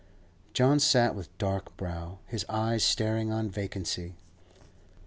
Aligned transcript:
John 0.53 0.79
sat 0.79 1.13
with 1.13 1.37
dark 1.37 1.77
brow, 1.77 2.17
his 2.25 2.43
eyes 2.49 2.83
staring 2.83 3.31
on 3.31 3.51
vacancy. 3.51 4.15